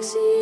[0.00, 0.37] See.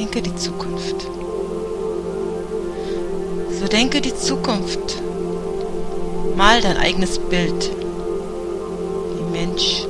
[0.00, 0.06] So
[3.66, 5.02] denke die Zukunft.
[6.36, 7.70] Mal dein eigenes Bild,
[9.16, 9.86] wie Mensch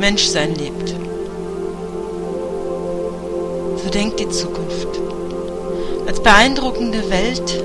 [0.00, 0.96] Menschsein lebt.
[3.84, 4.98] So denkt die Zukunft.
[6.08, 7.62] Als beeindruckende Welt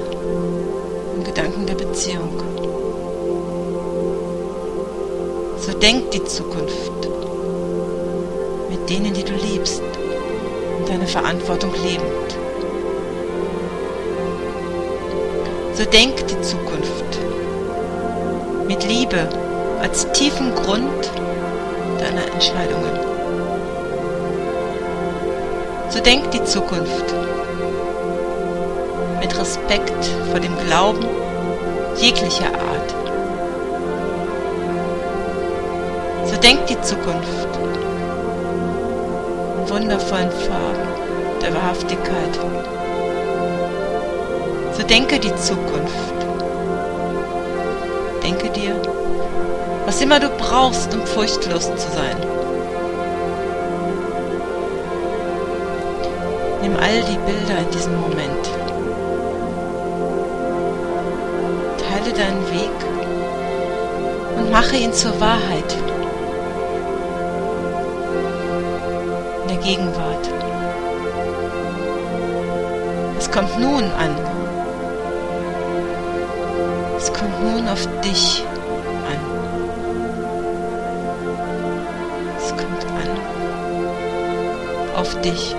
[1.16, 2.44] im Gedanken der Beziehung.
[5.66, 7.10] So denkt die Zukunft
[8.70, 9.82] mit denen, die du liebst
[10.88, 12.38] deine Verantwortung lebend.
[15.74, 17.20] So denkt die Zukunft
[18.68, 19.28] mit Liebe
[19.82, 21.12] als tiefen Grund
[22.00, 22.98] deiner Entscheidungen.
[25.90, 27.14] So denkt die Zukunft
[29.20, 31.06] mit Respekt vor dem Glauben
[31.98, 32.96] jeglicher Art.
[36.26, 37.48] So denkt die Zukunft
[39.70, 40.88] wundervollen Farben
[41.42, 42.40] der Wahrhaftigkeit.
[44.74, 46.16] So denke die Zukunft.
[48.24, 48.76] Denke dir,
[49.86, 52.18] was immer du brauchst, um furchtlos zu sein.
[56.62, 58.50] Nimm all die Bilder in diesem Moment.
[61.78, 62.76] Teile deinen Weg
[64.38, 65.95] und mache ihn zur Wahrheit.
[69.66, 70.30] Gegenwart.
[73.18, 74.16] Es kommt nun an.
[76.98, 78.44] Es kommt nun auf dich
[79.10, 79.20] an.
[82.38, 83.10] Es kommt an
[84.96, 85.56] auf dich.